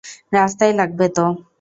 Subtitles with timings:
[0.33, 1.25] রাস্তায় লাগবে তো।